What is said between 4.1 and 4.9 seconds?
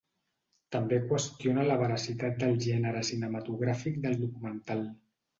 documental.